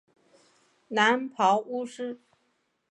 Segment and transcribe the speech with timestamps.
[0.87, 2.19] 蓝袍巫师。